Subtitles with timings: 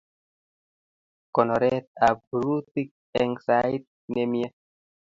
[1.35, 4.47] Konoret ab rurutik eng sait nemie